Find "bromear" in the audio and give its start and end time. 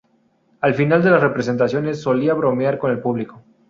2.33-2.79